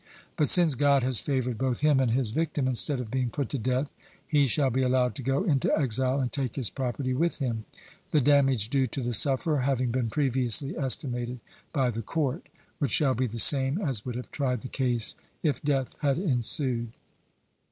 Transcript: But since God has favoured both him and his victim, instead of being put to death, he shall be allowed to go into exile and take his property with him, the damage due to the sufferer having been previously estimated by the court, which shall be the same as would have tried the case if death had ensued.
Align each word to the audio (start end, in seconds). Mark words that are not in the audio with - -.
But 0.35 0.49
since 0.49 0.73
God 0.73 1.03
has 1.03 1.21
favoured 1.21 1.59
both 1.59 1.81
him 1.81 1.99
and 1.99 2.09
his 2.09 2.31
victim, 2.31 2.67
instead 2.67 2.99
of 2.99 3.11
being 3.11 3.29
put 3.29 3.49
to 3.49 3.59
death, 3.59 3.87
he 4.25 4.47
shall 4.47 4.71
be 4.71 4.81
allowed 4.81 5.13
to 5.13 5.21
go 5.21 5.43
into 5.43 5.71
exile 5.77 6.19
and 6.19 6.31
take 6.31 6.55
his 6.55 6.71
property 6.71 7.13
with 7.13 7.37
him, 7.37 7.65
the 8.09 8.19
damage 8.19 8.71
due 8.71 8.87
to 8.87 9.01
the 9.03 9.13
sufferer 9.13 9.59
having 9.61 9.91
been 9.91 10.09
previously 10.09 10.75
estimated 10.75 11.39
by 11.71 11.91
the 11.91 12.01
court, 12.01 12.49
which 12.79 12.89
shall 12.89 13.13
be 13.13 13.27
the 13.27 13.37
same 13.37 13.79
as 13.79 14.03
would 14.03 14.15
have 14.15 14.31
tried 14.31 14.61
the 14.61 14.69
case 14.69 15.13
if 15.43 15.61
death 15.61 15.95
had 16.01 16.17
ensued. 16.17 16.93